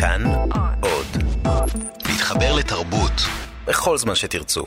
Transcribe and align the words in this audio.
כאן 0.00 0.22
עוד. 0.80 1.06
להתחבר 2.08 2.56
לתרבות 2.58 3.12
בכל 3.66 3.98
זמן 3.98 4.14
שתרצו. 4.14 4.64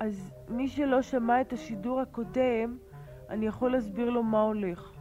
אז 0.00 0.32
מי 0.48 0.68
שלא 0.68 1.02
שמע 1.02 1.40
את 1.40 1.52
השידור 1.52 2.00
הקודם, 2.00 2.78
אני 3.30 3.46
יכול 3.46 3.72
להסביר 3.72 4.10
לו 4.10 4.22
מה 4.22 4.40
הולך. 4.40 4.97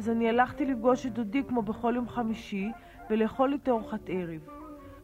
אז 0.00 0.10
אני 0.10 0.28
הלכתי 0.28 0.64
לפגוש 0.64 1.06
את 1.06 1.12
דודי 1.12 1.42
כמו 1.48 1.62
בכל 1.62 1.92
יום 1.96 2.08
חמישי, 2.08 2.70
ולאכול 3.10 3.52
איתו 3.52 3.70
ארוחת 3.70 4.00
ערב. 4.08 4.40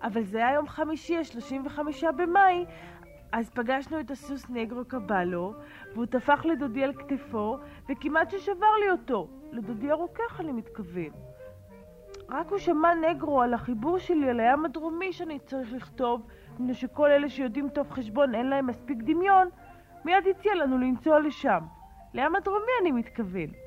אבל 0.02 0.22
זה 0.22 0.38
היה 0.38 0.54
יום 0.54 0.68
חמישי, 0.68 1.16
ה-35 1.16 2.12
במאי, 2.16 2.64
אז 3.32 3.50
פגשנו 3.50 4.00
את 4.00 4.10
הסוס 4.10 4.50
נגרו 4.50 4.84
קבלו, 4.84 5.52
והוא 5.92 6.06
טפח 6.06 6.44
לדודי 6.44 6.84
על 6.84 6.92
כתפו, 6.92 7.58
וכמעט 7.88 8.30
ששבר 8.30 8.72
לי 8.84 8.90
אותו. 8.90 9.28
לדודי 9.52 9.90
הרוקח 9.90 10.40
אני 10.40 10.52
מתכוון. 10.52 11.10
רק 12.28 12.50
הוא 12.50 12.58
שמע 12.58 12.94
נגרו 12.94 13.42
על 13.42 13.54
החיבור 13.54 13.98
שלי 13.98 14.30
על 14.30 14.40
הים 14.40 14.64
הדרומי 14.64 15.12
שאני 15.12 15.38
צריך 15.38 15.72
לכתוב, 15.72 16.26
מפני 16.52 16.74
שכל 16.74 17.10
אלה 17.10 17.28
שיודעים 17.28 17.68
טוב 17.68 17.90
חשבון 17.90 18.34
אין 18.34 18.46
להם 18.46 18.66
מספיק 18.66 18.98
דמיון, 19.00 19.48
מיד 20.04 20.24
הציע 20.30 20.54
לנו 20.54 20.78
לנסוע 20.78 21.20
לשם. 21.20 21.60
לים 22.14 22.36
הדרומי 22.36 22.72
אני 22.82 22.92
מתכוון. 22.92 23.65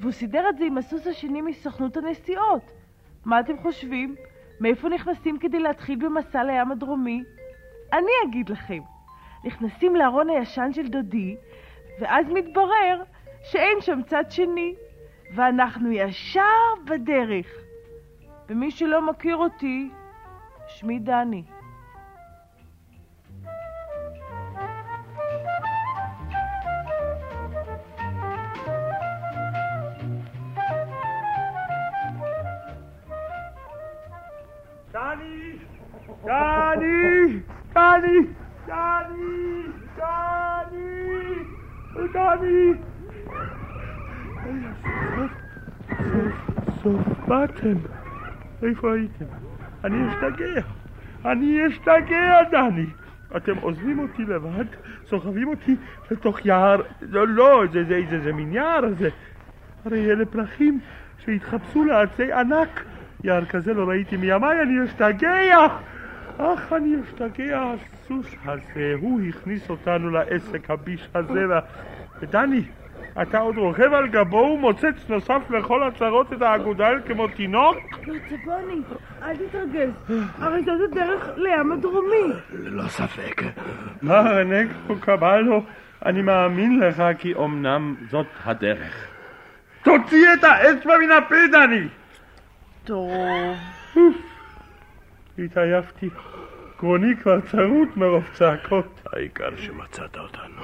והוא 0.00 0.12
סידר 0.12 0.48
את 0.48 0.58
זה 0.58 0.64
עם 0.64 0.78
הסוס 0.78 1.06
השני 1.06 1.40
מסוכנות 1.40 1.96
הנסיעות. 1.96 2.62
מה 3.24 3.40
אתם 3.40 3.58
חושבים? 3.58 4.14
מאיפה 4.60 4.88
נכנסים 4.88 5.38
כדי 5.38 5.58
להתחיל 5.58 5.98
במסע 5.98 6.44
לים 6.44 6.72
הדרומי? 6.72 7.22
אני 7.92 8.12
אגיד 8.24 8.48
לכם. 8.48 8.80
נכנסים 9.44 9.96
לארון 9.96 10.30
הישן 10.30 10.72
של 10.72 10.88
דודי, 10.88 11.36
ואז 12.00 12.26
מתברר 12.28 13.02
שאין 13.42 13.80
שם 13.80 14.02
צד 14.06 14.24
שני, 14.30 14.74
ואנחנו 15.34 15.92
ישר 15.92 16.42
בדרך. 16.84 17.46
ומי 18.48 18.70
שלא 18.70 19.06
מכיר 19.06 19.36
אותי, 19.36 19.90
שמי 20.66 20.98
דני. 20.98 21.42
דני! 36.24 37.40
דני! 37.74 38.18
דני! 38.66 39.08
דני! 42.12 42.72
סוף 46.82 46.82
סוף 46.82 47.18
באתם. 47.28 47.74
איפה 48.62 48.94
הייתם? 48.94 49.24
אני 49.84 50.08
אשתגע. 50.08 50.60
אני 51.24 51.66
אשתגע, 51.66 52.42
דני. 52.50 52.86
אתם 53.36 53.56
עוזבים 53.60 53.98
אותי 53.98 54.24
לבד, 54.24 54.64
סוחבים 55.06 55.48
אותי 55.48 55.76
לתוך 56.10 56.46
יער. 56.46 56.82
לא, 57.02 57.28
לא, 57.28 57.64
זה, 57.72 57.84
זה, 57.84 58.00
זה, 58.10 58.20
זה 58.20 58.32
מין 58.32 58.52
יער, 58.52 58.80
זה... 58.98 59.08
הרי 59.84 60.12
אלה 60.12 60.26
פרחים 60.26 60.80
שהתחפשו 61.18 61.84
לעצי 61.84 62.32
ענק. 62.32 62.84
יער 63.24 63.44
כזה 63.44 63.74
לא 63.74 63.88
ראיתי 63.88 64.16
מימיי, 64.16 64.62
אני 64.62 64.84
אשתגע! 64.84 65.66
אך, 66.38 66.72
אני 66.72 66.96
אשתגע, 67.04 67.62
הסוס 67.62 68.34
הזה, 68.44 68.94
הוא 69.00 69.20
הכניס 69.28 69.70
אותנו 69.70 70.10
לעסק 70.10 70.70
הביש 70.70 71.08
הזה, 71.14 71.48
ו... 71.48 71.52
ודני, 72.20 72.62
אתה 73.22 73.38
עוד 73.38 73.58
רוכב 73.58 73.92
על 73.92 74.08
גבו 74.08 74.36
ומוצץ 74.36 75.08
נוסף 75.08 75.50
לכל 75.50 75.82
הצרות 75.82 76.32
את 76.32 76.42
האגודל 76.42 77.00
כמו 77.06 77.28
תינוק? 77.28 77.76
לא, 78.06 78.14
צבוני, 78.28 78.80
אל 79.22 79.36
תתרגז. 79.36 79.90
הרי 80.38 80.62
זאת 80.64 80.92
הדרך 80.92 81.28
לים 81.36 81.72
הדרומי. 81.72 82.32
ללא 82.52 82.88
ספק. 82.88 83.42
מר 84.02 84.44
נגרו 84.44 84.96
קבלו, 85.00 85.62
אני 86.06 86.22
מאמין 86.22 86.80
לך 86.80 87.02
כי 87.18 87.34
אמנם 87.34 87.94
זאת 88.10 88.26
הדרך. 88.44 89.06
תוציא 89.82 90.26
את 90.34 90.44
האצבע 90.44 90.98
מן 90.98 91.10
הפה, 91.10 91.36
דני! 91.52 91.88
טוב. 92.88 93.56
התעייפתי. 95.38 96.08
גרוני 96.78 97.16
כבר 97.16 97.40
צרוט 97.40 97.96
מרוב 97.96 98.28
צעקות. 98.32 99.00
העיקר 99.12 99.56
שמצאת 99.56 100.16
אותנו. 100.16 100.62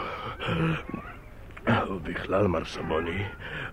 ובכלל, 1.90 2.46
מר 2.46 2.64
סבוני, 2.64 3.24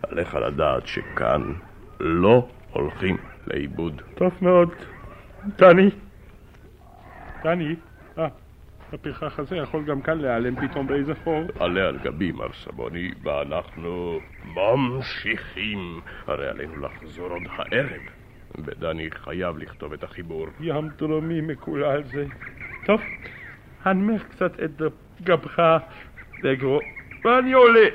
עליך 0.04 0.36
לדעת 0.36 0.88
שכאן 0.88 1.54
לא 2.00 2.48
הולכים 2.72 3.18
לאיבוד. 3.48 4.02
טוב 4.16 4.38
מאוד. 4.42 4.70
דני. 5.58 5.90
דני? 7.44 7.76
אה, 8.18 8.28
הפרחח 8.94 9.40
הזה 9.40 9.58
יכול 9.58 9.84
גם 9.84 10.02
כאן 10.02 10.18
להיעלם 10.18 10.68
פתאום 10.68 10.88
באיזה 10.88 11.14
חור. 11.24 11.44
עלה 11.60 11.88
על 11.88 11.98
גבי, 11.98 12.32
מר 12.32 12.54
סבוני, 12.54 13.12
ואנחנו 13.24 14.20
ממשיכים. 14.46 16.02
הרי 16.28 16.48
עלינו 16.48 16.76
לחזור 16.78 17.30
עוד 17.30 17.44
הערב. 17.50 18.21
ודני 18.66 19.10
חייב 19.12 19.58
לכתוב 19.58 19.94
את 19.94 20.04
החיבור. 20.04 20.48
ים 20.60 20.90
דרומי 20.98 21.42
מקולל 21.42 22.04
זה. 22.04 22.26
טוב, 22.86 23.02
הנמך 23.84 24.24
קצת 24.24 24.60
את 24.64 24.82
גבך, 25.24 25.78
נגרו, 26.44 26.80
ואני 27.26 27.54
עולה. 27.54 27.88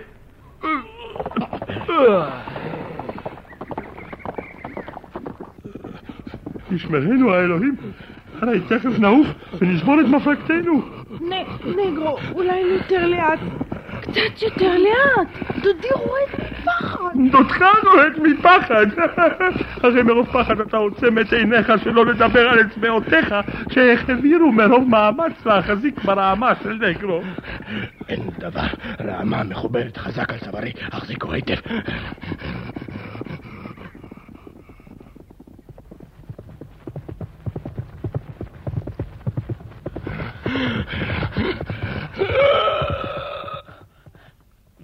ישמרנו 6.70 7.34
האלוהים, 7.34 7.76
הרי 8.40 8.60
תכף 8.60 8.98
נעוף 8.98 9.26
ונשבור 9.60 10.00
את 10.00 10.06
מפלגתנו. 10.06 10.82
נגרו, 11.64 12.18
אולי 12.34 12.60
יותר 12.60 13.06
לאט. 13.06 13.38
קצת 14.00 14.42
יותר 14.42 14.78
לאט. 14.78 15.28
דודי 15.62 15.88
רועד 15.94 16.55
דודך 17.30 17.62
רועד 17.84 18.18
מפחד. 18.22 18.86
הרי 19.82 20.02
מרוב 20.02 20.26
פחד 20.26 20.60
אתה 20.60 20.76
עוצם 20.76 21.18
את 21.18 21.32
עיניך 21.32 21.72
שלא 21.84 22.06
לדבר 22.06 22.48
על 22.48 22.60
אצבעותיך 22.60 23.34
שהחבירו 23.70 24.52
מרוב 24.52 24.88
מאמץ 24.88 25.46
להחזיק 25.46 26.04
ברעמה 26.04 26.52
של 26.62 26.72
נגרו. 26.72 27.20
אין 28.08 28.20
דבר, 28.38 28.66
רעמה 29.00 29.44
מחוברת 29.44 29.96
חזק 29.96 30.32
על 30.32 30.38
צווארי, 30.38 30.72
החזיקו 30.92 31.32
היטב. 31.32 31.54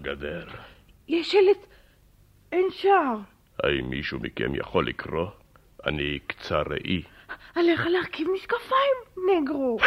גדר, 0.03 0.45
יש 1.09 1.33
שלט. 1.33 1.73
אין 2.53 2.67
שער. 2.71 3.17
האם 3.63 3.91
מישהו 3.91 4.19
מכם 4.21 4.55
יכול 4.55 4.87
לקרוא? 4.87 5.27
אני 5.87 6.19
קצר 6.27 6.63
ראי. 6.67 7.03
עליך 7.55 7.87
להרכיב 7.87 8.29
משקפיים, 8.35 8.97
נגרו. 9.43 9.79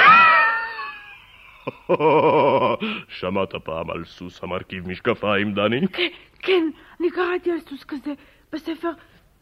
שמעת 3.20 3.56
פעם 3.56 3.90
על 3.90 4.06
סוס 4.06 4.44
המרכיב 4.44 4.88
משקפיים, 4.88 5.54
דני? 5.54 5.88
כן, 5.88 6.08
כן, 6.40 6.70
אני 7.00 7.12
קראתי 7.12 7.52
על 7.52 7.60
סוס 7.60 7.84
כזה 7.84 8.14
בספר 8.54 8.92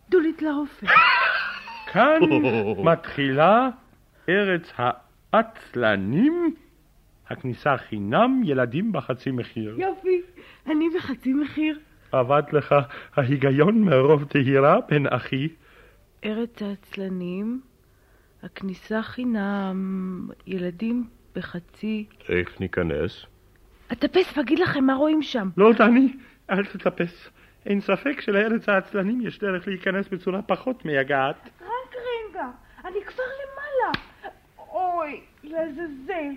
דולית 0.10 0.42
לאופן. 0.42 0.88
כאן 1.94 2.20
מתחילה 2.84 3.70
ארץ 4.30 4.74
העצלנים, 5.34 6.56
הכניסה 7.30 7.78
חינם, 7.78 8.42
ילדים 8.46 8.92
בחצי 8.92 9.32
מחיר. 9.32 9.76
יופי, 9.80 10.22
אני 10.68 10.86
בחצי 10.96 11.34
מחיר. 11.34 11.80
עבד 12.14 12.44
לך 12.52 12.76
ההיגיון 13.16 13.82
מרוב 13.82 14.24
תהירה, 14.24 14.80
בן 14.90 15.08
אחי. 15.08 15.48
ארץ 16.26 16.62
העצלנים, 16.62 17.62
הכניסה 18.44 19.02
חינם, 19.02 20.28
ילדים 20.48 21.08
בחצי... 21.36 22.06
איך 22.30 22.60
ניכנס? 22.60 23.26
אטפס 23.92 24.38
ואגיד 24.38 24.60
לכם 24.60 24.84
מה 24.84 24.94
רואים 24.94 25.22
שם. 25.22 25.50
לא, 25.58 25.74
דני, 25.74 26.14
אל 26.50 26.66
תטפס. 26.66 27.30
אין 27.66 27.82
ספק 27.82 28.22
שלארץ 28.22 28.70
העצלנים 28.70 29.22
יש 29.22 29.40
דרך 29.40 29.68
להיכנס 29.68 30.08
בצורה 30.08 30.42
פחות 30.42 30.86
מייגעת. 30.86 31.50
רק 31.62 31.96
רגע, 31.96 32.46
אני 32.86 33.00
כבר 33.08 33.24
למעלה. 33.24 33.92
אוי, 34.72 35.22
לעזאזל. 35.44 36.34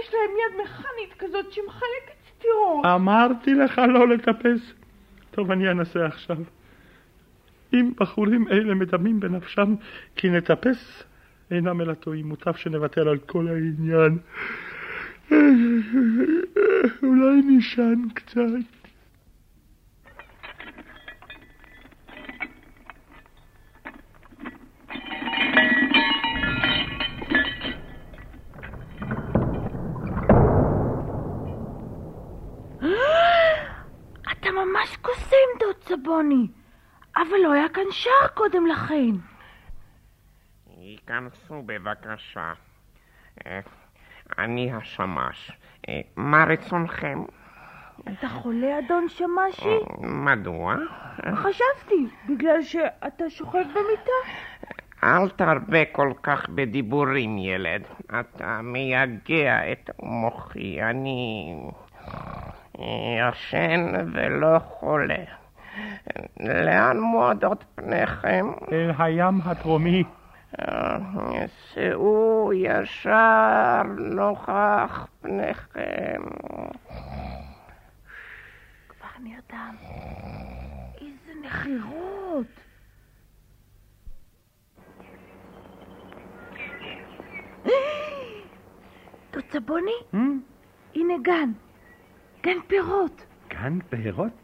יש 0.00 0.14
להם 0.14 0.30
יד 0.40 0.64
מכנית 0.64 1.14
כזאת 1.18 1.52
שמחלקת 1.52 2.20
סטירות. 2.28 2.86
אמרתי 2.94 3.54
לך 3.54 3.78
לא 3.78 4.08
לטפס. 4.08 4.79
טוב, 5.30 5.50
אני 5.50 5.70
אנסה 5.70 6.06
עכשיו. 6.06 6.36
אם 7.72 7.92
בחורים 8.00 8.48
אלה 8.48 8.74
מדמים 8.74 9.20
בנפשם 9.20 9.74
כי 10.16 10.30
נטפס, 10.30 11.02
אינם 11.50 11.80
אלא 11.80 11.94
טועים. 11.94 12.28
מוטב 12.28 12.54
שנוותר 12.54 13.08
על 13.08 13.18
כל 13.18 13.48
העניין. 13.48 14.18
אולי 17.02 17.40
נשען 17.46 18.08
קצת. 18.14 18.79
דוד 36.10 36.22
סבוני. 36.22 36.46
אבל 37.16 37.36
לא 37.42 37.52
היה 37.52 37.68
כאן 37.68 37.82
שער 37.90 38.28
קודם 38.34 38.66
לכן. 38.66 39.10
היכנסו 40.76 41.62
בבקשה. 41.66 42.52
אה, 43.46 43.60
אני 44.38 44.72
השמש. 44.72 45.50
אה, 45.88 46.00
מה 46.16 46.44
רצונכם? 46.44 47.22
אתה 48.02 48.28
חולה, 48.28 48.78
אדון 48.78 49.08
שמשי? 49.08 49.68
אה, 49.68 50.06
מדוע? 50.06 50.76
חשבתי, 51.34 52.06
בגלל 52.28 52.62
שאתה 52.62 53.30
שוכב 53.30 53.58
במיטה. 53.58 54.30
אל 55.04 55.28
תרבה 55.28 55.84
כל 55.92 56.12
כך 56.22 56.48
בדיבורים, 56.48 57.38
ילד. 57.38 57.82
אתה 58.20 58.60
מייגע 58.62 59.72
את 59.72 59.90
מוחי. 60.02 60.82
אני 60.82 61.54
ישן 63.18 63.92
ולא 64.12 64.58
חולה. 64.58 65.24
לאן 66.40 67.00
מועדות 67.00 67.64
פניכם? 67.74 68.46
אל 68.72 68.90
הים 68.98 69.40
הדרומי. 69.44 70.04
שאו 71.72 72.50
ישר 72.54 73.82
נוכח 73.98 75.06
פניכם. 75.20 76.22
כבר 78.88 79.08
נרדם. 79.22 79.74
איזה 81.00 81.32
נחירות. 81.44 82.60
תוצבוני? 89.30 89.90
Hmm? 90.14 90.16
הנה 90.94 91.14
גן. 91.22 91.52
גן 92.42 92.56
פירות. 92.66 93.26
גן 93.48 93.78
פירות? 93.90 94.39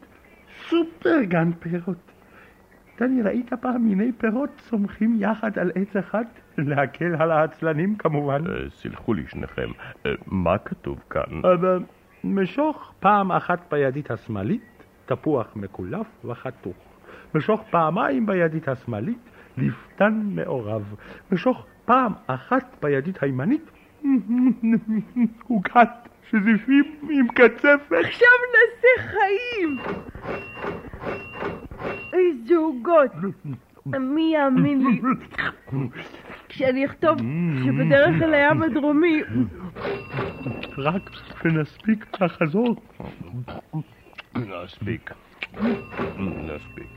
סופר 0.69 1.21
גן 1.23 1.51
פירות. 1.59 2.11
דני, 2.99 3.21
ראית 3.21 3.53
פעם 3.53 3.81
מיני 3.81 4.11
פירות 4.11 4.49
צומחים 4.57 5.17
יחד 5.19 5.59
על 5.59 5.71
עץ 5.75 5.95
אחד? 5.95 6.23
להקל 6.57 7.15
על 7.19 7.31
העצלנים 7.31 7.95
כמובן. 7.95 8.47
אה, 8.47 8.69
סלחו 8.69 9.13
לי 9.13 9.23
שניכם, 9.27 9.69
אה, 10.05 10.11
מה 10.27 10.57
כתוב 10.57 10.99
כאן? 11.09 11.41
משוך 12.23 12.93
פעם 12.99 13.31
אחת 13.31 13.59
בידית 13.71 14.11
השמאלית, 14.11 14.83
תפוח 15.05 15.55
מקולף 15.55 16.07
וחתוך. 16.25 16.75
משוך 17.35 17.61
פעמיים 17.69 18.25
בידית 18.25 18.67
השמאלית, 18.67 19.29
ליפתן 19.57 20.21
מעורב. 20.25 20.95
משוך 21.31 21.65
פעם 21.85 22.13
אחת 22.27 22.75
בידית 22.81 23.23
הימנית, 23.23 23.71
עוגת 25.49 25.89
שזיפים 26.29 26.95
עם 27.09 27.27
קצפת. 27.27 27.91
עכשיו 27.91 28.37
נעשה 28.53 29.09
חיים! 29.09 29.36
עוגות! 32.97 33.35
מי 33.99 34.33
יאמין 34.35 34.87
לי 34.87 35.01
כשאני 36.49 36.85
אכתוב 36.85 37.17
שבדרך 37.65 38.21
אל 38.21 38.33
הים 38.33 38.63
הדרומי 38.63 39.21
רק 40.77 41.09
שנספיק 41.43 42.21
לחזור. 42.21 42.75
נספיק. 44.35 45.11
נספיק. 46.17 46.89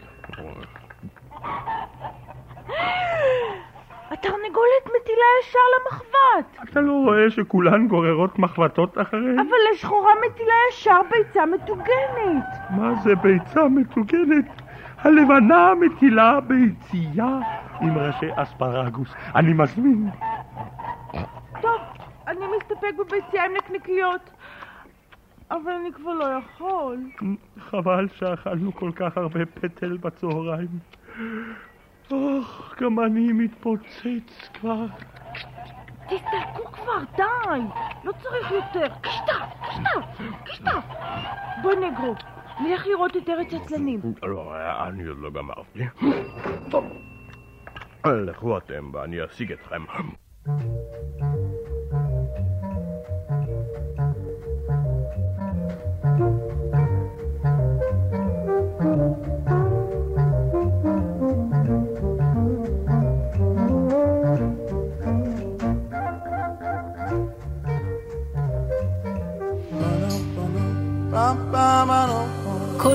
התרנגולת 4.10 4.86
מטילה 4.86 5.26
ישר 5.42 5.58
למחבת 5.76 6.70
אתה 6.70 6.80
לא 6.80 6.92
רואה 6.92 7.30
שכולן 7.30 7.88
גוררות 7.88 8.38
מחבטות 8.38 8.98
אחריהן? 8.98 9.38
אבל 9.38 9.56
השחורה 9.74 10.12
מטילה 10.26 10.54
ישר 10.70 11.00
ביצה 11.10 11.46
מטוגנת 11.46 12.44
מה 12.70 12.94
זה 13.04 13.14
ביצה 13.14 13.68
מטוגנת? 13.68 14.44
הלבנה 14.98 15.72
מטילה 15.74 16.40
ביצייה 16.40 17.38
עם 17.80 17.98
ראשי 17.98 18.26
אספרגוס. 18.36 19.08
אני 19.34 19.52
מזמין. 19.52 20.08
טוב, 21.62 21.80
אני 22.26 22.46
מסתפק 22.56 22.94
בביצה 22.98 23.44
עם 23.44 23.52
נקניקיות 23.56 24.30
אבל 25.50 25.72
אני 25.72 25.92
כבר 25.92 26.14
לא 26.14 26.24
יכול 26.24 26.96
חבל 27.58 28.08
שאכלנו 28.08 28.74
כל 28.74 28.90
כך 28.94 29.16
הרבה 29.16 29.46
פטל 29.46 29.96
בצהריים. 29.96 30.78
אוח, 32.12 32.74
גם 32.80 33.00
אני 33.00 33.32
מתפוצץ 33.32 34.48
כבר. 34.54 34.86
תסתלקו 36.06 36.72
כבר, 36.72 37.04
די! 37.16 37.60
לא 38.04 38.12
צריך 38.22 38.50
יותר. 38.50 38.94
קשטה, 39.00 39.46
קשטה, 39.68 40.22
קשטה. 40.44 40.80
בוא 41.62 41.72
נגרו, 41.72 42.14
נלך 42.60 42.86
לראות 42.86 43.16
את 43.16 43.28
ארץ 43.28 43.54
עצלנים. 43.62 44.00
לא, 44.22 44.52
אני 44.88 45.04
עוד 45.04 45.18
לא 45.18 45.30
גמרתי. 45.30 45.84
טוב. 46.70 46.84
לכו 48.06 48.58
אתם 48.58 48.90
ואני 48.94 49.24
אשיג 49.24 49.52
אתכם. 49.52 49.82